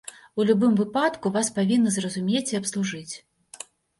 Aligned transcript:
У 0.39 0.45
любым 0.49 0.71
выпадку, 0.79 1.31
вас 1.35 1.51
павінны 1.59 1.93
зразумець 1.99 2.45
і 2.53 2.59
абслужыць. 2.63 3.13